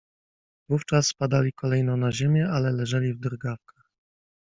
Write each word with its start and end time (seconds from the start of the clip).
Wówczas 0.69 1.13
padali 1.13 1.53
kolejno 1.53 1.97
na 1.97 2.11
ziemię, 2.11 2.49
ale 2.51 2.71
leżeli 2.71 3.13
w 3.13 3.19
drgawkach. 3.19 3.89